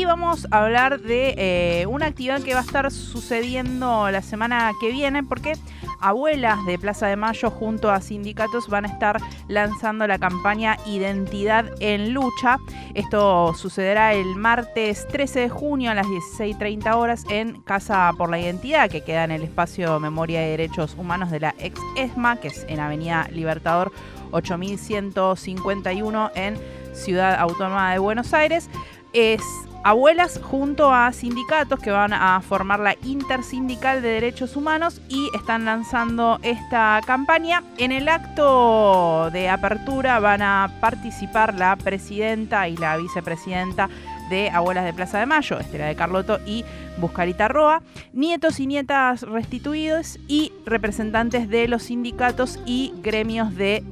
Y 0.00 0.04
vamos 0.06 0.48
a 0.50 0.64
hablar 0.64 1.02
de 1.02 1.34
eh, 1.36 1.84
una 1.86 2.06
actividad 2.06 2.40
que 2.40 2.54
va 2.54 2.60
a 2.60 2.62
estar 2.62 2.90
sucediendo 2.90 4.10
la 4.10 4.22
semana 4.22 4.72
que 4.80 4.90
viene, 4.90 5.22
porque 5.22 5.52
abuelas 6.00 6.64
de 6.64 6.78
Plaza 6.78 7.06
de 7.06 7.16
Mayo 7.16 7.50
junto 7.50 7.90
a 7.90 8.00
sindicatos 8.00 8.68
van 8.68 8.86
a 8.86 8.88
estar 8.88 9.20
lanzando 9.48 10.06
la 10.06 10.18
campaña 10.18 10.78
Identidad 10.86 11.66
en 11.80 12.14
Lucha. 12.14 12.56
Esto 12.94 13.52
sucederá 13.52 14.14
el 14.14 14.36
martes 14.36 15.06
13 15.08 15.40
de 15.40 15.50
junio 15.50 15.90
a 15.90 15.94
las 15.94 16.06
16.30 16.06 16.94
horas 16.94 17.26
en 17.28 17.60
Casa 17.60 18.10
por 18.16 18.30
la 18.30 18.40
Identidad, 18.40 18.88
que 18.88 19.02
queda 19.02 19.24
en 19.24 19.32
el 19.32 19.42
espacio 19.42 20.00
Memoria 20.00 20.46
y 20.46 20.50
Derechos 20.52 20.96
Humanos 20.96 21.30
de 21.30 21.40
la 21.40 21.54
ex 21.58 21.78
ESMA, 21.98 22.40
que 22.40 22.48
es 22.48 22.64
en 22.70 22.80
Avenida 22.80 23.28
Libertador 23.30 23.92
8151 24.30 26.30
en 26.36 26.56
Ciudad 26.94 27.38
Autónoma 27.38 27.92
de 27.92 27.98
Buenos 27.98 28.32
Aires. 28.32 28.70
Es 29.12 29.42
abuelas 29.82 30.40
junto 30.42 30.92
a 30.92 31.12
sindicatos 31.12 31.80
que 31.80 31.90
van 31.90 32.12
a 32.12 32.40
formar 32.40 32.80
la 32.80 32.96
Intersindical 33.04 34.02
de 34.02 34.08
Derechos 34.08 34.56
Humanos 34.56 35.00
y 35.08 35.28
están 35.34 35.64
lanzando 35.64 36.38
esta 36.42 37.00
campaña. 37.06 37.62
En 37.78 37.92
el 37.92 38.08
acto 38.08 39.30
de 39.32 39.48
apertura 39.48 40.20
van 40.20 40.42
a 40.42 40.70
participar 40.80 41.54
la 41.54 41.76
presidenta 41.76 42.68
y 42.68 42.76
la 42.76 42.96
vicepresidenta 42.96 43.88
de 44.28 44.50
Abuelas 44.50 44.84
de 44.84 44.92
Plaza 44.92 45.18
de 45.18 45.26
Mayo, 45.26 45.58
Estela 45.58 45.86
de 45.86 45.96
Carloto 45.96 46.38
y 46.46 46.64
Buscarita 46.98 47.48
Roa, 47.48 47.82
nietos 48.12 48.60
y 48.60 48.66
nietas 48.66 49.22
restituidos 49.22 50.18
y 50.28 50.52
representantes 50.64 51.48
de 51.48 51.66
los 51.66 51.84
sindicatos 51.84 52.60
y 52.64 52.92
gremios 53.02 53.54
de 53.56 53.82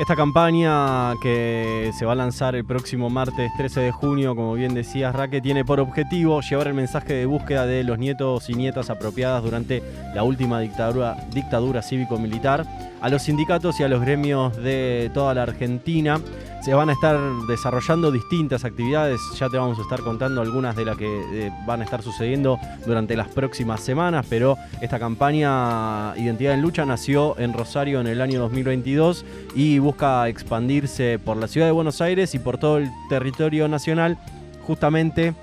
Esta 0.00 0.16
campaña 0.16 1.12
que 1.20 1.90
se 1.98 2.06
va 2.06 2.12
a 2.12 2.14
lanzar 2.14 2.54
el 2.54 2.64
próximo 2.64 3.10
martes 3.10 3.50
13 3.58 3.80
de 3.80 3.92
junio, 3.92 4.34
como 4.34 4.54
bien 4.54 4.72
decías 4.72 5.14
Raque, 5.14 5.42
tiene 5.42 5.66
por 5.66 5.80
objetivo 5.80 6.40
llevar 6.40 6.68
el 6.68 6.74
mensaje 6.74 7.12
de 7.12 7.26
búsqueda 7.26 7.66
de 7.66 7.84
los 7.84 7.98
nietos 7.98 8.48
y 8.48 8.54
nietas 8.54 8.88
apropiadas 8.88 9.42
durante 9.42 9.82
la 10.14 10.22
última 10.22 10.60
dictadura, 10.60 11.16
dictadura 11.30 11.82
cívico-militar 11.82 12.64
a 13.02 13.08
los 13.10 13.22
sindicatos 13.22 13.78
y 13.80 13.82
a 13.82 13.88
los 13.88 14.00
gremios 14.00 14.56
de 14.56 15.10
toda 15.12 15.34
la 15.34 15.42
Argentina 15.42 16.18
se 16.66 16.74
van 16.74 16.90
a 16.90 16.94
estar 16.94 17.16
desarrollando 17.46 18.10
distintas 18.10 18.64
actividades, 18.64 19.20
ya 19.38 19.48
te 19.48 19.56
vamos 19.56 19.78
a 19.78 19.82
estar 19.82 20.00
contando 20.00 20.40
algunas 20.40 20.74
de 20.74 20.84
las 20.84 20.96
que 20.96 21.06
eh, 21.06 21.52
van 21.64 21.80
a 21.80 21.84
estar 21.84 22.02
sucediendo 22.02 22.58
durante 22.84 23.14
las 23.14 23.28
próximas 23.28 23.80
semanas, 23.80 24.26
pero 24.28 24.56
esta 24.80 24.98
campaña 24.98 26.12
Identidad 26.16 26.54
en 26.54 26.62
Lucha 26.62 26.84
nació 26.84 27.38
en 27.38 27.52
Rosario 27.52 28.00
en 28.00 28.08
el 28.08 28.20
año 28.20 28.40
2022 28.40 29.24
y 29.54 29.78
busca 29.78 30.26
expandirse 30.26 31.20
por 31.20 31.36
la 31.36 31.46
ciudad 31.46 31.68
de 31.68 31.72
Buenos 31.72 32.00
Aires 32.00 32.34
y 32.34 32.40
por 32.40 32.58
todo 32.58 32.78
el 32.78 32.90
territorio 33.08 33.68
nacional, 33.68 34.18
justamente 34.66 35.34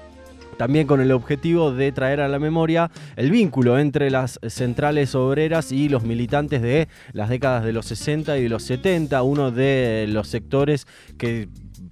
también 0.58 0.88
con 0.88 1.02
el 1.02 1.12
objetivo 1.12 1.72
de 1.72 1.92
traer 1.92 2.22
a 2.22 2.28
la 2.28 2.40
memoria 2.40 2.92
el 3.16 3.32
vínculo 3.32 3.80
entre 3.80 4.10
las 4.10 4.40
centrales 4.48 5.16
obreras 5.16 5.72
y 5.72 5.90
los 5.90 6.04
militantes 6.04 6.62
de 6.62 6.88
las 7.12 7.30
décadas 7.30 7.64
de 7.64 7.74
los 7.74 7.86
60 7.86 8.38
y 8.38 8.44
de 8.44 8.50
los 8.50 8.64
70, 8.64 9.22
uno 9.24 9.52
de 9.52 10.06
los 10.10 10.28
sectores 10.28 10.88
que 11.18 11.48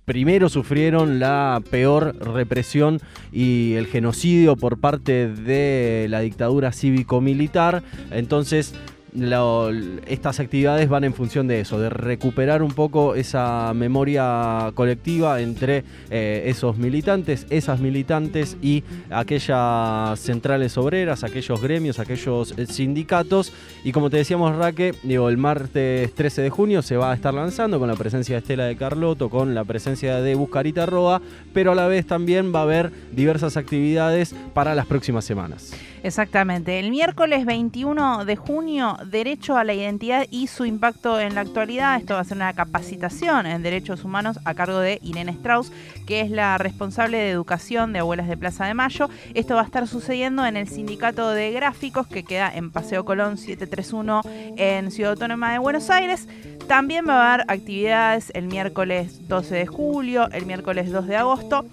primero 0.06 0.50
sufrieron 0.50 1.20
la 1.20 1.62
peor 1.70 2.16
represión 2.18 3.00
y 3.32 3.74
el 3.74 3.88
genocidio 3.88 4.56
por 4.56 4.80
parte 4.80 5.28
de 5.28 6.08
la 6.10 6.20
dictadura 6.22 6.72
cívico-militar. 6.72 7.84
Entonces, 8.12 8.74
estas 9.14 10.40
actividades 10.40 10.88
van 10.88 11.04
en 11.04 11.14
función 11.14 11.48
de 11.48 11.60
eso, 11.60 11.80
de 11.80 11.90
recuperar 11.90 12.64
un 12.64 12.72
poco 12.72 13.16
esa 13.16 13.74
memoria 13.74 14.72
colectiva 14.74 15.42
entre 15.42 15.84
eh, 16.10 16.44
esos 16.46 16.78
militantes, 16.78 17.46
esas 17.50 17.80
militantes 17.80 18.58
y 18.62 18.84
aquellas 19.10 20.20
centrales 20.20 20.78
obreras, 20.78 21.24
aquellos 21.24 21.62
gremios, 21.62 22.00
aquellos 22.00 22.58
eh, 22.58 22.66
sindicatos. 22.68 23.52
Y 23.84 23.92
como 23.92 24.10
te 24.10 24.18
decíamos, 24.18 24.56
Raque, 24.56 24.94
el 25.04 25.38
martes 25.38 26.14
13 26.14 26.42
de 26.44 26.50
junio 26.50 26.82
se 26.82 26.96
va 26.98 27.12
a 27.12 27.16
estar 27.16 27.34
lanzando 27.34 27.80
con 27.80 27.90
la 27.90 27.96
presencia 27.96 28.36
de 28.36 28.40
Estela 28.40 28.66
de 28.66 28.78
Carloto, 28.78 29.30
con 29.30 29.54
la 29.54 29.66
presencia 29.66 30.22
de 30.22 30.36
Buscarita 30.36 30.86
Roa, 30.86 31.22
pero 31.54 31.74
a 31.74 31.76
la 31.76 31.88
vez 31.88 32.06
también 32.06 32.54
va 32.54 32.60
a 32.60 32.64
haber 32.64 32.92
diversas 33.12 33.58
actividades 33.58 34.34
para 34.54 34.74
las 34.76 34.86
próximas 34.86 35.26
semanas. 35.26 35.74
Exactamente. 36.04 36.80
El 36.80 36.90
miércoles 36.90 37.46
21 37.46 38.26
de 38.26 38.36
junio, 38.36 38.98
Derecho 39.06 39.56
a 39.58 39.64
la 39.64 39.76
Identidad 39.76 40.26
y 40.32 40.48
su 40.48 40.66
impacto 40.66 41.20
en 41.20 41.36
la 41.36 41.42
actualidad. 41.42 41.98
Esto 41.98 42.16
va 42.16 42.22
a 42.22 42.24
ser 42.24 42.38
una 42.38 42.54
capacitación 42.54 43.46
en 43.46 43.62
derechos 43.62 44.04
humanos 44.04 44.40
a 44.44 44.56
cargo 44.56 44.80
de 44.80 45.00
Irene 45.04 45.32
Strauss, 45.34 45.72
que 46.08 46.22
es 46.22 46.32
la 46.32 46.58
responsable 46.58 47.18
de 47.18 47.30
educación 47.30 47.94
de 47.94 48.00
Abuelas 48.00 48.28
de 48.28 48.36
Plaza 48.36 48.66
de 48.66 48.74
Mayo. 48.74 49.10
Esto 49.36 49.54
va 49.54 49.62
a 49.62 49.66
estar 49.66 49.88
sucediendo 49.88 50.44
en 50.46 50.58
el 50.58 50.68
Sindicato 50.68 51.30
de 51.30 51.52
Gráficos, 51.52 52.08
que 52.08 52.24
queda 52.24 52.52
en 52.52 52.72
Paseo 52.72 53.06
Colón 53.06 53.38
731 53.38 54.22
en 54.58 54.90
Ciudad 54.90 55.12
Autónoma 55.12 55.54
de 55.54 55.60
Buenos 55.60 55.92
Aires. 55.92 56.28
También 56.68 57.06
va 57.08 57.16
a 57.16 57.34
haber 57.34 57.46
actividades 57.50 58.32
el 58.34 58.48
miércoles 58.48 59.28
12 59.28 59.56
de 59.56 59.66
julio, 59.66 60.30
el 60.32 60.46
miércoles 60.46 60.92
2 60.92 61.08
de 61.08 61.18
agosto, 61.18 61.66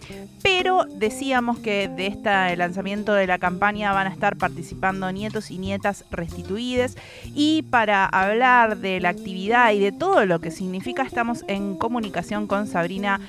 pero 0.42 0.84
decíamos 0.84 1.58
que 1.58 1.88
de 1.88 2.08
este 2.08 2.56
lanzamiento 2.56 3.14
de 3.14 3.26
la 3.26 3.38
campaña 3.38 3.92
van 3.92 4.08
a 4.08 4.10
estar 4.10 4.36
participando 4.36 5.10
nietos 5.12 5.50
y 5.50 5.58
nietas 5.58 6.04
restituidas. 6.10 6.96
Y 7.34 7.62
para 7.62 8.06
hablar 8.06 8.78
de 8.78 9.00
la 9.00 9.10
actividad 9.10 9.72
y 9.72 9.78
de 9.78 9.92
todo 9.92 10.26
lo 10.26 10.40
que 10.40 10.50
significa 10.50 11.02
estamos 11.02 11.44
en 11.48 11.76
comunicación 11.76 12.46
con 12.46 12.66
Sabrina 12.66 13.20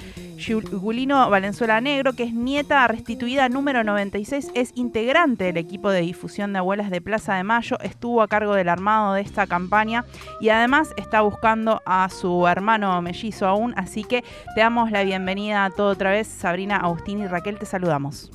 Gulino 0.47 1.29
Valenzuela 1.29 1.81
Negro, 1.81 2.13
que 2.13 2.23
es 2.23 2.33
nieta 2.33 2.87
restituida 2.87 3.49
número 3.49 3.83
96, 3.83 4.51
es 4.55 4.71
integrante 4.75 5.43
del 5.43 5.57
equipo 5.57 5.89
de 5.89 5.99
difusión 5.99 6.53
de 6.53 6.59
abuelas 6.59 6.89
de 6.89 7.01
Plaza 7.01 7.35
de 7.35 7.43
Mayo, 7.43 7.77
estuvo 7.81 8.21
a 8.21 8.27
cargo 8.29 8.55
del 8.55 8.69
armado 8.69 9.15
de 9.15 9.21
esta 9.21 9.47
campaña 9.47 10.05
y 10.39 10.49
además 10.49 10.93
está 10.95 11.21
buscando 11.21 11.81
a 11.85 12.07
su 12.09 12.47
hermano 12.47 13.01
mellizo 13.01 13.47
aún, 13.47 13.73
así 13.75 14.05
que 14.05 14.23
te 14.55 14.61
damos 14.61 14.91
la 14.91 15.03
bienvenida 15.03 15.65
a 15.65 15.71
todo 15.71 15.89
otra 15.89 16.11
vez, 16.11 16.27
Sabrina, 16.27 16.77
Agustín 16.77 17.19
y 17.19 17.27
Raquel, 17.27 17.59
te 17.59 17.65
saludamos. 17.65 18.31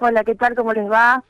Hola, 0.00 0.24
¿qué 0.24 0.34
tal? 0.34 0.54
¿Cómo 0.54 0.74
les 0.74 0.90
va? 0.90 1.24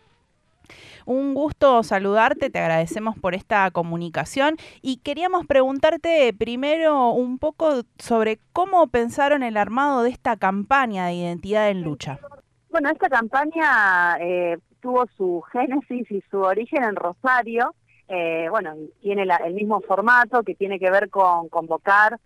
Un 1.08 1.32
gusto 1.32 1.82
saludarte, 1.84 2.50
te 2.50 2.58
agradecemos 2.58 3.18
por 3.18 3.34
esta 3.34 3.70
comunicación 3.70 4.56
y 4.82 4.98
queríamos 4.98 5.46
preguntarte 5.46 6.34
primero 6.34 7.12
un 7.12 7.38
poco 7.38 7.80
sobre 7.98 8.40
cómo 8.52 8.88
pensaron 8.88 9.42
el 9.42 9.56
armado 9.56 10.02
de 10.02 10.10
esta 10.10 10.36
campaña 10.36 11.06
de 11.06 11.14
identidad 11.14 11.70
en 11.70 11.80
lucha. 11.80 12.18
Bueno, 12.68 12.90
esta 12.90 13.08
campaña 13.08 14.18
eh, 14.20 14.58
tuvo 14.82 15.06
su 15.16 15.40
génesis 15.50 16.10
y 16.10 16.22
su 16.30 16.42
origen 16.42 16.84
en 16.84 16.94
Rosario. 16.94 17.74
Eh, 18.06 18.48
bueno, 18.50 18.74
tiene 19.00 19.22
el 19.46 19.54
mismo 19.54 19.80
formato 19.80 20.42
que 20.42 20.56
tiene 20.56 20.78
que 20.78 20.90
ver 20.90 21.08
con 21.08 21.48
convocar 21.48 22.20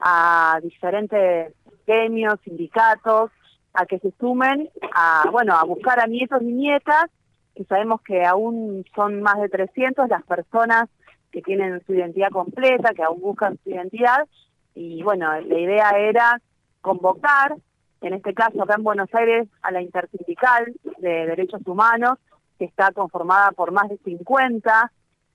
a 0.00 0.58
diferentes 0.62 1.52
gremios, 1.86 2.40
sindicatos, 2.44 3.30
a 3.74 3.84
que 3.84 3.98
se 3.98 4.10
sumen 4.18 4.70
a, 4.94 5.24
bueno, 5.30 5.54
a 5.54 5.64
buscar 5.64 6.00
a 6.00 6.06
nietos 6.06 6.40
y 6.40 6.46
nietas 6.46 7.10
que 7.54 7.64
sabemos 7.64 8.00
que 8.02 8.24
aún 8.24 8.84
son 8.94 9.22
más 9.22 9.40
de 9.40 9.48
300 9.48 10.08
las 10.08 10.22
personas 10.24 10.88
que 11.30 11.42
tienen 11.42 11.82
su 11.86 11.94
identidad 11.94 12.30
completa, 12.30 12.92
que 12.94 13.02
aún 13.02 13.20
buscan 13.20 13.58
su 13.62 13.70
identidad, 13.70 14.26
y 14.74 15.02
bueno, 15.02 15.40
la 15.40 15.58
idea 15.58 15.90
era 15.98 16.40
convocar, 16.80 17.56
en 18.00 18.14
este 18.14 18.34
caso 18.34 18.62
acá 18.62 18.74
en 18.76 18.84
Buenos 18.84 19.08
Aires, 19.14 19.48
a 19.62 19.70
la 19.70 19.82
Intersindical 19.82 20.72
de 20.98 21.26
Derechos 21.26 21.62
Humanos, 21.66 22.18
que 22.58 22.64
está 22.64 22.92
conformada 22.92 23.52
por 23.52 23.72
más 23.72 23.88
de 23.88 23.98
50 23.98 24.92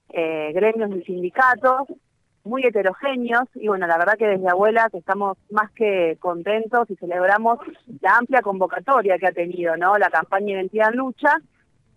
eh, 0.09 0.51
gremios 0.53 0.91
y 0.95 1.03
sindicatos, 1.03 1.88
muy 2.44 2.66
heterogéneos, 2.66 3.47
y 3.55 3.67
bueno, 3.67 3.88
la 3.88 3.97
verdad 3.97 4.17
que 4.17 4.28
desde 4.28 4.49
Abuelas 4.49 4.94
estamos 4.94 5.38
más 5.51 5.69
que 5.72 6.17
contentos 6.19 6.89
y 6.89 6.95
celebramos 6.95 7.59
la 8.01 8.17
amplia 8.17 8.41
convocatoria 8.41 9.17
que 9.17 9.28
ha 9.28 9.31
tenido, 9.34 9.75
¿no? 9.75 9.97
La 9.97 10.09
campaña 10.09 10.53
Identidad 10.53 10.91
en 10.91 10.97
Lucha, 10.97 11.37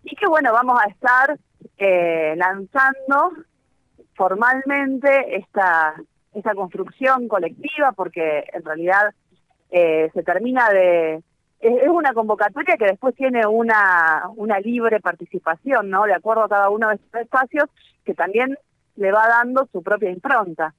y 0.03 0.17
que 0.17 0.27
bueno, 0.27 0.53
vamos 0.53 0.79
a 0.81 0.89
estar 0.89 1.39
eh, 1.79 2.35
lanzando 2.37 3.33
formalmente 4.15 5.37
esta, 5.37 5.95
esta 6.35 6.55
construcción 6.55 7.29
colectiva 7.29 7.93
porque 7.93 8.45
en 8.53 8.65
realidad 8.65 9.15
eh, 9.71 10.11
se 10.13 10.23
termina 10.23 10.69
de... 10.71 11.23
Es, 11.61 11.89
una 11.89 12.15
convocatoria 12.15 12.77
que 12.79 12.87
después 12.87 13.15
tiene 13.15 13.47
una, 13.47 14.31
una 14.37 14.59
libre 14.61 15.01
participación, 15.01 15.91
¿no? 15.91 16.05
De 16.05 16.15
acuerdo 16.15 16.45
a 16.45 16.49
cada 16.49 16.71
uno 16.71 16.89
de 16.89 16.95
estos 16.95 17.21
espacios 17.21 17.65
que 18.05 18.15
también 18.15 18.57
le 18.97 19.13
va 19.13 19.29
dando 19.29 19.69
su 19.71 19.83
propia 19.83 20.11
impronta. 20.11 20.75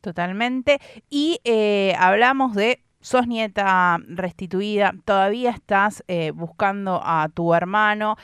Totalmente. 0.00 0.78
Y 1.10 1.40
eh, 1.44 1.94
hablamos 1.98 2.54
de 2.54 2.80
sos 3.00 3.26
nieta 3.26 3.98
restituida, 4.08 4.92
todavía 5.04 5.50
estás 5.50 6.04
eh, 6.08 6.32
buscando 6.32 7.00
a 7.02 7.28
tu 7.32 7.54
hermano. 7.54 8.16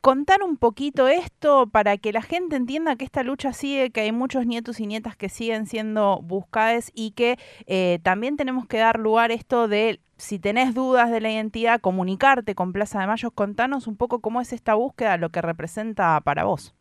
contar 0.00 0.42
un 0.42 0.58
poquito 0.58 1.08
esto 1.08 1.66
para 1.66 1.96
que 1.96 2.12
la 2.12 2.20
gente 2.20 2.56
entienda 2.56 2.96
que 2.96 3.06
esta 3.06 3.22
lucha 3.22 3.54
sigue, 3.54 3.90
que 3.90 4.02
hay 4.02 4.12
muchos 4.12 4.44
nietos 4.46 4.78
y 4.78 4.86
nietas 4.86 5.16
que 5.16 5.30
siguen 5.30 5.64
siendo 5.64 6.20
buscadas 6.22 6.92
y 6.94 7.12
que 7.12 7.38
eh, 7.66 8.00
también 8.02 8.36
tenemos 8.36 8.66
que 8.66 8.78
dar 8.78 8.98
lugar 8.98 9.30
a 9.30 9.34
esto 9.34 9.66
de 9.66 10.00
si 10.16 10.38
tenés 10.38 10.74
dudas 10.74 11.10
de 11.10 11.20
la 11.20 11.30
identidad, 11.30 11.80
comunicarte 11.80 12.54
con 12.54 12.72
Plaza 12.72 13.00
de 13.00 13.06
Mayo. 13.06 13.30
Contanos 13.30 13.86
un 13.86 13.96
poco 13.96 14.20
cómo 14.20 14.40
es 14.40 14.52
esta 14.52 14.74
búsqueda, 14.74 15.16
lo 15.16 15.30
que 15.30 15.42
representa 15.42 16.20
para 16.20 16.44
vos. 16.44 16.74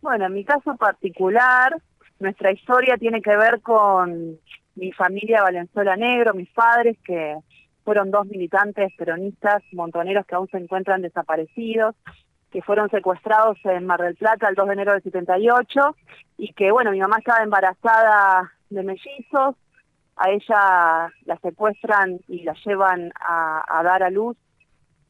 Bueno, 0.00 0.26
en 0.26 0.34
mi 0.34 0.44
caso 0.44 0.76
particular, 0.76 1.80
nuestra 2.18 2.52
historia 2.52 2.96
tiene 2.98 3.22
que 3.22 3.36
ver 3.36 3.60
con 3.60 4.38
mi 4.78 4.92
familia 4.92 5.42
Valenzuela 5.42 5.96
Negro, 5.96 6.34
mis 6.34 6.50
padres, 6.50 6.96
que 7.04 7.36
fueron 7.84 8.10
dos 8.10 8.26
militantes 8.26 8.92
peronistas 8.96 9.62
montoneros 9.72 10.24
que 10.26 10.34
aún 10.34 10.48
se 10.48 10.58
encuentran 10.58 11.02
desaparecidos, 11.02 11.96
que 12.50 12.62
fueron 12.62 12.88
secuestrados 12.90 13.58
en 13.64 13.86
Mar 13.86 14.00
del 14.00 14.14
Plata 14.14 14.48
el 14.48 14.54
2 14.54 14.66
de 14.66 14.72
enero 14.72 14.92
del 14.92 15.02
78 15.02 15.96
y 16.38 16.52
que, 16.52 16.70
bueno, 16.70 16.92
mi 16.92 17.00
mamá 17.00 17.16
estaba 17.18 17.42
embarazada 17.42 18.52
de 18.70 18.82
mellizos, 18.82 19.56
a 20.16 20.30
ella 20.30 21.12
la 21.24 21.38
secuestran 21.42 22.20
y 22.28 22.42
la 22.42 22.54
llevan 22.64 23.12
a, 23.20 23.82
dar 23.84 24.02
a 24.02 24.10
luz 24.10 24.36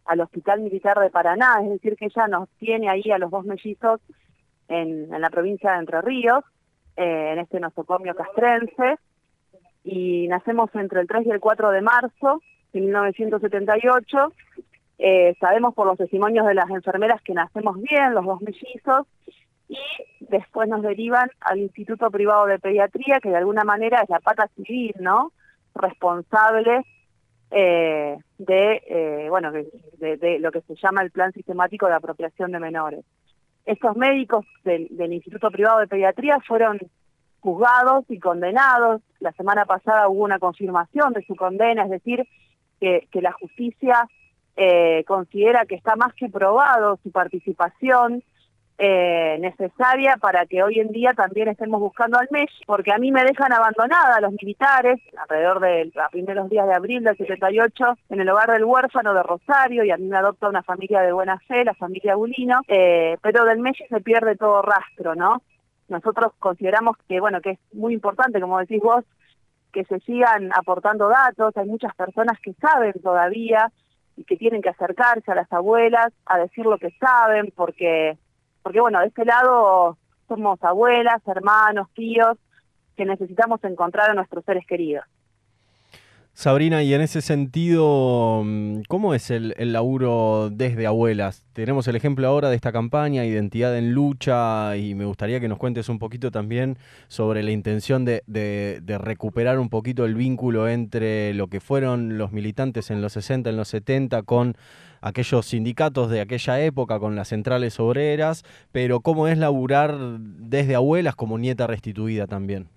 al 0.05 0.21
Hospital 0.21 0.61
Militar 0.61 0.99
de 0.99 1.11
Paraná, 1.11 1.57
es 1.63 1.71
decir, 1.71 1.97
que 1.97 2.07
ella 2.07 2.29
nos 2.29 2.49
tiene 2.59 2.89
ahí 2.89 3.11
a 3.11 3.19
los 3.19 3.31
dos 3.31 3.45
mellizos 3.45 4.01
en, 4.69 5.09
la 5.11 5.31
provincia 5.31 5.73
de 5.73 5.79
Entre 5.79 6.01
Ríos, 6.03 6.45
eh, 6.97 7.33
en 7.33 7.39
este 7.39 7.61
nosocomio 7.61 8.15
castrense, 8.15 8.99
y 9.85 10.29
nacemos 10.29 10.71
entre 10.75 11.01
el 11.01 11.07
3 11.07 11.27
y 11.27 11.31
el 11.31 11.41
4 11.41 11.71
de 11.71 11.83
marzo 11.83 12.43
de 12.73 12.81
1978. 12.81 14.33
Eh, 14.99 15.35
sabemos 15.41 15.75
por 15.75 15.87
los 15.87 15.97
testimonios 15.97 16.47
de 16.47 16.55
las 16.55 16.69
enfermeras 16.71 17.23
que 17.23 17.35
nacemos 17.35 17.81
bien, 17.81 18.15
los 18.15 18.25
dos 18.25 18.41
mellizos, 18.41 19.07
y 19.69 19.79
después 20.21 20.69
nos 20.69 20.83
derivan 20.83 21.31
al 21.41 21.59
Instituto 21.59 22.11
Privado 22.11 22.47
de 22.47 22.59
Pediatría, 22.59 23.21
que 23.21 23.29
de 23.29 23.37
alguna 23.37 23.65
manera 23.65 24.01
es 24.01 24.09
la 24.09 24.19
pata 24.19 24.49
civil, 24.57 24.95
¿no? 24.99 25.33
Responsable 25.75 26.85
eh, 27.51 28.19
de, 28.39 28.83
eh, 28.87 29.27
bueno, 29.31 29.53
de, 29.53 30.39
lo 30.41 30.51
que 30.51 30.63
se 30.63 30.75
llama 30.75 31.03
el 31.03 31.11
Plan 31.11 31.33
Sistemático 31.33 31.87
de 31.87 31.95
Apropiación 31.95 32.53
de 32.53 32.61
Menores. 32.61 33.05
Estos 33.65 33.97
médicos 33.97 34.47
del, 34.65 34.89
del 34.91 35.13
Instituto 35.13 35.51
Privado 35.51 35.81
de 35.81 35.87
Pediatría 35.87 36.39
fueron 36.47 36.79
juzgados 37.41 38.05
y 38.09 38.19
condenados. 38.19 39.03
La 39.21 39.33
semana 39.33 39.65
pasada 39.65 40.09
hubo 40.09 40.25
una 40.25 40.39
confirmación 40.39 41.13
de 41.13 41.25
su 41.25 41.37
condena, 41.37 41.85
es 41.85 41.91
decir, 41.91 42.27
que, 42.81 43.09
que 43.11 43.23
la 43.23 43.33
justicia 43.33 44.09
eh, 44.57 45.05
considera 45.05 45.67
que 45.67 45.77
está 45.77 45.97
más 45.97 46.13
que 46.15 46.29
probado 46.29 46.99
su 47.03 47.11
participación 47.13 48.23
eh, 48.81 49.37
necesaria 49.41 50.17
para 50.21 50.47
que 50.47 50.63
hoy 50.63 50.79
en 50.79 50.89
día 50.93 51.13
también 51.13 51.49
estemos 51.49 51.81
buscando 51.81 52.17
al 52.17 52.29
MESH, 52.31 52.63
porque 52.65 52.93
a 52.93 52.99
mí 52.99 53.11
me 53.11 53.25
dejan 53.25 53.53
abandonada 53.53 54.17
a 54.17 54.21
los 54.21 54.33
militares 54.33 55.01
alrededor 55.17 55.59
de 55.59 55.87
los 55.87 56.11
primeros 56.13 56.49
días 56.49 56.67
de 56.67 56.75
abril 56.75 57.03
del 57.03 57.17
78 57.17 57.85
en 58.11 58.21
el 58.21 58.29
hogar 58.29 58.53
del 58.53 58.65
huérfano 58.65 59.15
de 59.15 59.23
Rosario 59.25 59.83
y 59.83 59.91
a 59.91 59.97
mí 59.97 60.07
me 60.07 60.17
adopta 60.17 60.49
una 60.49 60.63
familia 60.63 61.01
de 61.01 61.13
buena 61.13 61.41
fe, 61.41 61.65
la 61.65 61.75
familia 61.75 62.15
Bulino, 62.15 62.61
eh, 62.69 63.17
pero 63.21 63.45
del 63.45 63.59
MESH 63.59 63.89
se 63.89 64.01
pierde 64.01 64.37
todo 64.37 64.63
rastro, 64.63 65.17
¿no? 65.17 65.43
Nosotros 65.89 66.33
consideramos 66.39 66.97
que, 67.09 67.21
bueno, 67.21 67.41
que 67.41 67.53
es 67.53 67.59
muy 67.73 67.95
importante, 67.95 68.41
como 68.41 68.59
decís 68.59 68.81
vos, 68.83 69.05
que 69.73 69.85
se 69.85 70.01
sigan 70.01 70.51
aportando 70.55 71.09
datos, 71.09 71.57
hay 71.57 71.67
muchas 71.67 71.95
personas 71.95 72.39
que 72.41 72.53
saben 72.55 72.95
todavía 73.03 73.71
y 74.17 74.25
que 74.25 74.37
tienen 74.37 74.63
que 74.63 74.71
acercarse 74.71 75.31
a 75.31 75.35
las 75.35 75.53
abuelas 75.53 76.13
a 76.27 76.39
decir 76.39 76.67
lo 76.67 76.79
que 76.79 76.91
saben, 76.99 77.53
porque, 77.55 78.19
porque 78.63 78.81
bueno, 78.81 79.01
de 79.01 79.07
este 79.07 79.25
lado 79.25 79.97
somos 80.27 80.63
abuelas, 80.63 81.27
hermanos, 81.27 81.89
tíos, 81.95 82.37
que 82.97 83.05
necesitamos 83.05 83.63
encontrar 83.65 84.11
a 84.11 84.15
nuestros 84.15 84.45
seres 84.45 84.67
queridos. 84.67 85.05
Sabrina, 86.39 86.85
y 86.85 86.95
en 86.95 87.01
ese 87.01 87.21
sentido, 87.21 88.43
mm, 88.45 88.83
¿cómo 88.87 89.13
es 89.13 89.29
el, 89.33 89.57
laburo 89.59 90.51
desde 90.51 90.87
abuelas? 90.87 91.45
Tenemos 91.53 91.89
el 91.89 91.97
ejemplo 91.97 92.29
ahora 92.29 92.49
de 92.49 92.55
esta 92.55 92.71
campaña, 92.71 93.25
Identidad 93.25 93.77
en 93.77 93.93
Lucha, 93.93 94.77
y 94.77 94.95
me 94.95 95.05
gustaría 95.05 95.41
que 95.41 95.49
nos 95.49 95.59
cuentes 95.59 95.89
un 95.89 95.99
poquito 95.99 96.31
también 96.31 96.79
sobre 97.09 97.43
la 97.43 97.51
intención 97.51 98.05
de, 98.05 98.23
de, 98.29 98.99
recuperar 98.99 99.59
un 99.59 99.69
poquito 99.69 100.05
el 100.05 100.15
vínculo 100.15 100.69
entre 100.69 101.35
lo 101.35 101.49
que 101.49 101.59
fueron 101.59 102.19
los 102.19 102.31
militantes 102.31 102.93
en 102.93 103.03
los 103.03 103.15
60, 103.15 103.51
en 103.51 103.57
los 103.57 103.67
70, 103.67 104.23
con 104.23 104.55
aquellos 105.01 105.45
sindicatos 105.45 106.09
de 106.09 106.21
aquella 106.21 106.61
época, 106.61 107.01
con 107.01 107.17
las 107.17 107.27
centrales 107.27 107.81
obreras, 107.81 108.45
pero 108.71 109.01
¿cómo 109.01 109.27
es 109.27 109.39
laburar 109.39 109.99
desde 110.21 110.77
abuelas 110.77 111.17
como 111.17 111.37
nieta 111.37 111.67
restituida 111.67 112.29
también? 112.29 112.69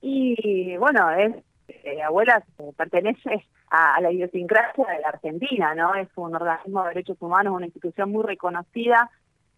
Y 0.00 0.78
bueno, 0.78 1.10
es 1.10 1.34
eh, 1.68 2.02
Abuelas 2.02 2.42
eh, 2.58 2.72
pertenece 2.76 3.46
a, 3.70 4.00
la 4.00 4.12
idiosincrasia 4.12 4.84
de 4.84 5.00
la 5.00 5.08
Argentina, 5.08 5.74
¿no? 5.74 5.94
Es 5.94 6.08
un 6.16 6.34
organismo 6.34 6.82
de 6.82 6.88
derechos 6.88 7.16
humanos, 7.20 7.54
una 7.54 7.66
institución 7.66 8.10
muy 8.10 8.22
reconocida 8.22 9.10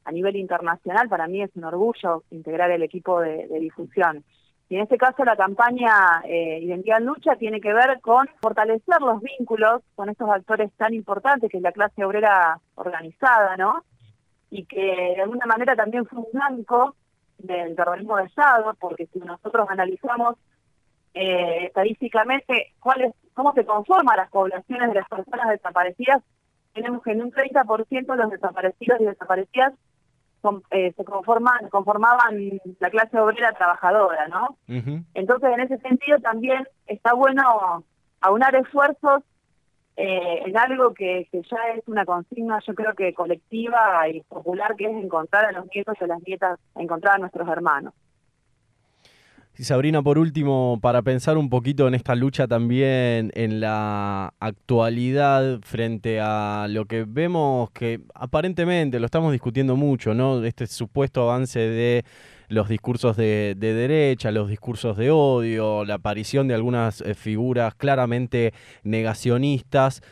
a 0.05 0.13
nivel 0.13 0.37
internacional. 0.37 1.09
Para 1.09 1.27
mí 1.27 1.43
es 1.43 1.51
un 1.57 1.65
orgullo 1.65 2.23
integrar 2.31 2.71
el 2.71 2.83
equipo 2.83 3.21
de, 3.21 3.47
difusión. 3.61 4.25
Y 4.69 4.77
en 4.77 4.83
este 4.83 4.99
caso 4.99 5.25
la 5.25 5.37
campaña 5.37 6.23
eh, 6.25 6.59
Identidad 6.63 6.99
en 6.99 7.07
Lucha 7.07 7.37
tiene 7.37 7.61
que 7.61 7.73
ver 7.73 8.01
con 8.01 8.29
fortalecer 8.41 9.01
los 9.01 9.21
vínculos 9.21 9.83
con 9.95 10.09
estos 10.09 10.29
actores 10.29 10.73
tan 10.77 10.93
importantes 10.95 11.51
que 11.51 11.59
es 11.59 11.63
la 11.63 11.73
clase 11.73 12.05
obrera 12.05 12.59
organizada, 12.75 13.57
¿no? 13.57 13.85
Y 14.51 14.65
que 14.65 15.15
de 15.17 15.23
alguna 15.23 15.47
manera 15.47 15.77
también 15.77 16.07
fue 16.07 16.19
un 16.21 16.27
blanco 16.33 16.95
del 17.39 17.77
terrorismo 17.77 18.17
de 18.17 18.25
Estado, 18.25 18.75
porque 18.81 19.07
si 19.07 19.19
nosotros 19.21 19.69
analizamos 19.69 20.37
eh, 21.19 21.65
estadísticamente 21.65 22.75
cuál 22.79 23.15
cómo 23.33 23.55
se 23.55 23.65
conforman 23.65 24.19
las 24.19 24.31
poblaciones 24.31 24.89
de 24.89 24.97
las 24.97 25.09
personas 25.09 25.49
desaparecidas, 25.49 26.23
tenemos 26.75 27.03
que 27.03 27.13
en 27.13 27.23
un 27.23 27.33
30% 27.33 28.15
los 28.17 28.31
desaparecidos 28.31 29.01
y 29.01 29.05
desaparecidas 29.05 29.73
eh, 30.71 30.93
se 30.95 31.05
conforman, 31.05 31.69
conformaban 31.71 32.37
la 32.79 32.91
clase 32.91 33.19
obrera 33.19 33.53
trabajadora, 33.53 34.29
¿no? 34.29 34.59
Entonces, 35.15 35.51
en 35.53 35.61
ese 35.61 35.79
sentido 35.79 36.19
también 36.19 36.69
está 36.87 37.15
bueno 37.15 37.85
aunar 38.21 38.55
esfuerzos 38.55 39.23
eh, 39.97 40.43
en 40.45 40.57
algo 40.59 40.93
que, 40.93 41.27
que, 41.33 41.43
ya 41.43 41.59
es 41.75 41.89
una 41.89 42.05
consigna, 42.05 42.61
yo 42.67 42.75
creo 42.75 42.95
que 42.95 43.15
colectiva 43.15 44.07
y 44.09 44.21
popular, 44.23 44.77
que 44.77 44.85
es 44.85 44.93
encontrar 45.03 45.47
a 45.47 45.53
los 45.53 45.67
nietos 45.75 45.97
y 45.99 46.05
a 46.05 46.09
las 46.09 46.23
nietas, 46.27 46.61
encontrar 46.75 47.15
a 47.15 47.19
nuestros 47.19 47.49
hermanos. 47.49 47.95
Y 49.59 49.65
Sabrina, 49.65 50.03
por 50.03 50.19
último, 50.19 50.79
para 50.83 51.01
pensar 51.01 51.39
un 51.39 51.49
poquito 51.49 51.89
en 51.89 51.95
esta 51.95 52.15
lucha 52.15 52.47
también 52.47 53.33
en 53.35 53.59
la 53.59 54.35
actualidad 54.39 55.61
frente 55.63 56.21
a 56.21 56.67
lo 56.69 56.85
que 56.85 57.07
vemos 57.09 57.71
que 57.71 58.01
aparentemente 58.15 59.01
lo 59.01 59.07
estamos 59.07 59.33
discutiendo 59.33 59.75
mucho, 59.75 60.13
¿no? 60.13 60.45
Este 60.45 60.67
supuesto 60.67 61.23
avance 61.23 61.59
de 61.59 62.05
los 62.49 62.69
discursos 62.69 63.17
de, 63.17 63.57
derecha, 63.59 64.31
los 64.31 64.51
discursos 64.51 64.99
de 64.99 65.11
odio, 65.11 65.87
la 65.87 65.95
aparición 65.95 66.49
de 66.49 66.55
algunas 66.55 67.01
eh, 67.01 67.15
figuras 67.15 67.75
claramente 67.75 68.53
negacionistas. 68.83 70.03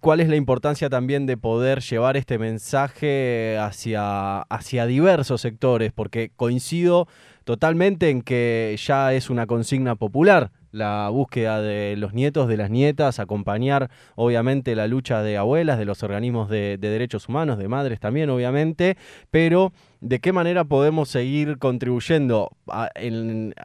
¿Cuál 0.00 0.20
es 0.20 0.28
la 0.28 0.36
importancia 0.36 0.88
también 0.88 1.26
de 1.26 1.36
poder 1.36 1.80
llevar 1.80 2.16
este 2.16 2.38
mensaje 2.38 3.58
hacia, 3.58 4.42
hacia 4.42 4.86
diversos 4.86 5.40
sectores? 5.40 5.92
Porque 5.92 6.30
coincido 6.36 7.08
totalmente 7.44 8.10
en 8.10 8.22
que 8.22 8.76
ya 8.78 9.12
es 9.12 9.30
una 9.30 9.46
consigna 9.46 9.96
popular 9.96 10.50
la 10.72 11.08
búsqueda 11.10 11.60
de 11.60 11.96
los 11.96 12.12
nietos, 12.12 12.48
de 12.48 12.56
las 12.56 12.70
nietas, 12.70 13.18
acompañar 13.18 13.90
obviamente 14.14 14.74
la 14.74 14.86
lucha 14.86 15.22
de 15.22 15.36
abuelas, 15.36 15.78
de 15.78 15.84
los 15.84 16.02
organismos 16.02 16.48
de, 16.48 16.78
derechos 16.78 17.28
humanos, 17.28 17.58
de 17.58 17.68
madres 17.68 18.00
también 18.00 18.30
obviamente, 18.30 18.96
pero 19.30 19.72
de 20.00 20.18
qué 20.20 20.32
manera 20.32 20.64
podemos 20.64 21.08
seguir 21.08 21.58
contribuyendo, 21.58 22.50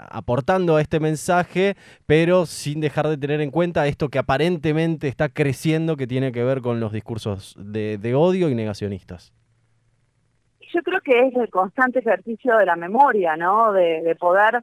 aportando 0.09 0.75
a 0.75 0.81
este 0.81 0.99
mensaje, 0.99 1.75
pero 2.05 2.45
sin 2.45 2.81
dejar 2.81 3.07
de 3.07 3.17
tener 3.17 3.41
en 3.41 3.51
cuenta 3.51 3.87
esto 3.87 4.09
que 4.09 4.19
aparentemente 4.19 5.07
está 5.07 5.29
creciendo, 5.29 5.95
que 5.95 6.07
tiene 6.07 6.31
que 6.31 6.43
ver 6.43 6.61
con 6.61 6.79
los 6.79 6.91
discursos 6.91 7.55
de 7.57 8.15
odio 8.15 8.49
y 8.49 8.55
negacionistas 8.55 9.33
yo 10.75 10.83
creo 10.83 10.99
que 11.01 11.27
es 11.27 11.35
el 11.35 11.49
constante 11.49 11.99
ejercicio 11.99 12.57
de 12.57 12.65
la 12.65 12.75
memoria, 12.75 13.37
¿no? 13.37 13.71
De, 13.71 14.15
poder 14.19 14.61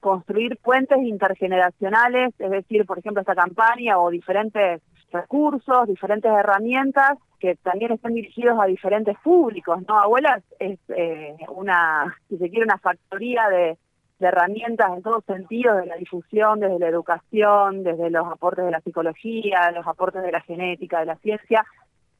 construir 0.00 0.56
puentes 0.58 0.98
intergeneracionales, 0.98 2.34
es 2.38 2.50
decir, 2.50 2.86
por 2.86 2.98
ejemplo, 2.98 3.20
esta 3.20 3.34
campaña 3.34 3.98
o 3.98 4.10
diferentes 4.10 4.80
recursos, 5.12 5.86
diferentes 5.86 6.30
herramientas 6.30 7.18
que 7.38 7.56
también 7.56 7.92
están 7.92 8.14
dirigidos 8.14 8.58
a 8.60 8.66
diferentes 8.66 9.16
públicos, 9.18 9.82
¿no? 9.88 9.98
Abuelas 9.98 10.42
es 10.58 10.78
eh, 10.88 11.36
una, 11.48 12.16
si 12.28 12.36
se 12.36 12.50
quiere, 12.50 12.64
una 12.64 12.78
factoría 12.78 13.48
de, 13.48 13.78
herramientas 14.22 14.90
en 14.94 15.02
todos 15.02 15.24
sentidos, 15.24 15.78
de 15.78 15.86
la 15.86 15.96
difusión, 15.96 16.60
desde 16.60 16.78
la 16.78 16.88
educación, 16.88 17.82
desde 17.82 18.10
los 18.10 18.26
aportes 18.26 18.66
de 18.66 18.70
la 18.70 18.82
psicología, 18.82 19.70
los 19.74 19.86
aportes 19.86 20.22
de 20.22 20.30
la 20.30 20.42
genética, 20.42 21.00
de 21.00 21.06
la 21.06 21.16
ciencia, 21.16 21.64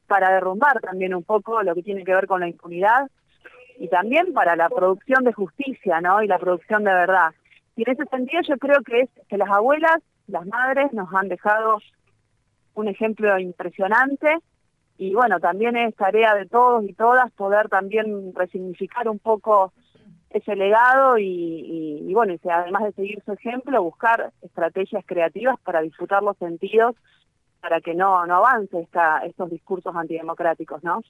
para 0.07 0.33
derrumbar 0.33 0.79
también 0.81 1.13
un 1.13 1.23
poco 1.23 1.61
lo 1.61 1.75
que 1.75 1.83
tiene 1.83 2.03
que 2.03 2.15
ver 2.15 2.25
con 2.25 2.39
la 2.39 2.47
impunidad 2.47 3.07
y 3.77 3.87
también 3.87 4.33
para 4.33 4.55
la 4.55 4.67
producción 4.67 5.23
de 5.23 5.33
justicia, 5.33 6.01
¿no? 6.01 6.23
Y 6.23 6.27
la 6.27 6.39
producción 6.39 6.83
de 6.83 6.91
verdad. 6.91 7.33
Y 7.81 7.89
en 7.89 7.93
ese 7.93 8.05
sentido 8.11 8.43
yo 8.47 8.57
creo 8.57 8.83
que 8.83 9.01
es 9.01 9.09
que 9.27 9.39
las 9.39 9.49
abuelas, 9.49 10.03
las 10.27 10.45
madres 10.45 10.93
nos 10.93 11.11
han 11.15 11.29
dejado 11.29 11.79
un 12.75 12.87
ejemplo 12.87 13.39
impresionante 13.39 14.37
y 14.99 15.15
bueno, 15.15 15.39
también 15.39 15.75
es 15.75 15.95
tarea 15.95 16.35
de 16.35 16.45
todos 16.45 16.83
y 16.83 16.93
todas 16.93 17.31
poder 17.31 17.69
también 17.69 18.35
resignificar 18.35 19.09
un 19.09 19.17
poco 19.17 19.73
ese 20.29 20.55
legado 20.55 21.17
y, 21.17 22.07
bueno, 22.13 22.33
y 22.33 22.49
además 22.49 22.83
de 22.83 22.91
seguir 22.91 23.23
su 23.25 23.31
ejemplo, 23.31 23.81
buscar 23.81 24.31
estrategias 24.43 25.03
creativas 25.07 25.59
para 25.61 25.81
disfrutar 25.81 26.21
los 26.21 26.37
sentidos 26.37 26.95
para 27.61 27.81
que 27.81 27.95
no, 27.95 28.27
no 28.27 28.45
avance 28.45 28.79
esta, 28.79 29.25
estos 29.25 29.49
discursos 29.49 29.95
antidemocráticos, 29.95 30.83
¿no? 30.83 31.01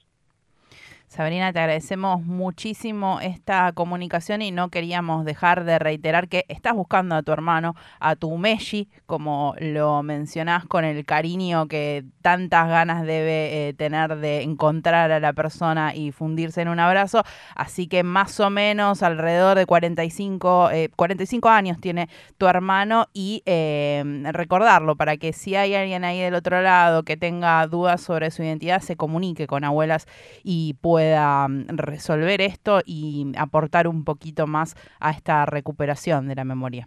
Sabrina, 1.12 1.52
te 1.52 1.58
agradecemos 1.58 2.22
muchísimo 2.22 3.20
esta 3.20 3.70
comunicación 3.72 4.40
y 4.40 4.50
no 4.50 4.70
queríamos 4.70 5.26
dejar 5.26 5.64
de 5.64 5.78
reiterar 5.78 6.26
que 6.26 6.46
estás 6.48 6.72
buscando 6.72 7.14
a 7.14 7.22
tu 7.22 7.32
hermano, 7.32 7.74
a 8.00 8.16
tu 8.16 8.34
Meshi, 8.38 8.88
como 9.04 9.54
lo 9.58 10.02
mencionás 10.02 10.64
con 10.64 10.86
el 10.86 11.04
cariño 11.04 11.68
que 11.68 12.06
tantas 12.22 12.66
ganas 12.66 13.02
debe 13.02 13.68
eh, 13.68 13.74
tener 13.74 14.16
de 14.16 14.40
encontrar 14.40 15.12
a 15.12 15.20
la 15.20 15.34
persona 15.34 15.94
y 15.94 16.12
fundirse 16.12 16.62
en 16.62 16.68
un 16.68 16.80
abrazo. 16.80 17.24
Así 17.54 17.88
que 17.88 18.04
más 18.04 18.40
o 18.40 18.48
menos 18.48 19.02
alrededor 19.02 19.58
de 19.58 19.66
45, 19.66 20.70
45 20.96 21.48
eh, 21.48 21.52
años 21.52 21.78
tiene 21.78 22.08
tu 22.38 22.46
hermano 22.46 23.08
y 23.12 23.42
eh, 23.44 24.02
recordarlo 24.32 24.96
para 24.96 25.18
que 25.18 25.34
si 25.34 25.56
hay 25.56 25.74
alguien 25.74 26.04
ahí 26.04 26.20
del 26.20 26.36
otro 26.36 26.62
lado 26.62 27.02
que 27.02 27.18
tenga 27.18 27.66
dudas 27.66 28.00
sobre 28.00 28.30
su 28.30 28.42
identidad, 28.42 28.80
se 28.80 28.96
comunique 28.96 29.46
con 29.46 29.64
abuelas 29.64 30.06
y 30.42 30.72
pueda 30.80 31.01
pueda 31.02 31.48
mm, 31.48 31.66
resolver 31.68 32.40
esto 32.40 32.80
y 32.84 33.32
aportar 33.36 33.88
un 33.88 34.04
poquito 34.04 34.46
más 34.46 34.76
a 35.00 35.10
esta 35.10 35.46
recuperación 35.46 36.28
de 36.28 36.36
la 36.36 36.44
memoria. 36.44 36.86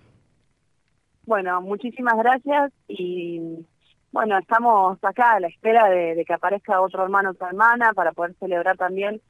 Bueno, 1.25 1.61
muchísimas 1.61 2.15
gracias 2.17 2.71
y 2.87 3.65
bueno, 4.11 4.37
estamos 4.37 4.97
acá 5.03 5.33
a 5.33 5.39
la 5.39 5.47
espera 5.47 5.89
de, 5.89 6.23
que 6.25 6.33
aparezca 6.33 6.79
otro 6.79 7.03
hermano 7.03 7.29
o 7.29 7.31
otra 7.33 7.49
hermana 7.49 7.91
para 7.93 8.13
poder 8.13 8.35
celebrar 8.39 8.77
también 8.77 9.21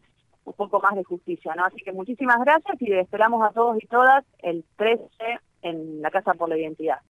un 0.43 0.53
poco 0.53 0.79
más 0.79 0.95
de 0.95 1.03
justicia, 1.03 1.55
¿no? 1.55 1.65
Así 1.65 1.77
que 1.77 1.91
muchísimas 1.91 2.37
gracias 2.45 2.79
y 2.79 2.93
esperamos 2.93 3.41
a 3.43 3.51
todos 3.51 3.81
y 3.81 3.87
todas 3.87 4.23
el 4.39 4.63
13 4.77 5.03
en 5.63 6.01
la 6.01 6.11
Casa 6.11 6.33
por 6.35 6.49
la 6.49 6.57
Identidad. 6.57 6.99